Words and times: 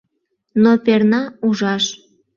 Но 0.63 0.71
перна 0.85 1.21
ужаш 1.47 1.85